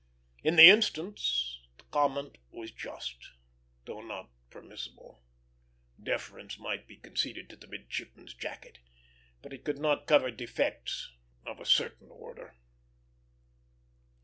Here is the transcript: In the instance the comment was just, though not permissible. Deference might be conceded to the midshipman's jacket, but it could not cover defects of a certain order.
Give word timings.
In 0.43 0.55
the 0.55 0.67
instance 0.67 1.59
the 1.77 1.83
comment 1.91 2.39
was 2.49 2.71
just, 2.71 3.33
though 3.85 4.01
not 4.01 4.31
permissible. 4.49 5.21
Deference 6.01 6.57
might 6.57 6.87
be 6.87 6.95
conceded 6.95 7.51
to 7.51 7.55
the 7.55 7.67
midshipman's 7.67 8.33
jacket, 8.33 8.79
but 9.43 9.53
it 9.53 9.63
could 9.63 9.77
not 9.77 10.07
cover 10.07 10.31
defects 10.31 11.11
of 11.45 11.59
a 11.59 11.67
certain 11.67 12.09
order. 12.09 12.55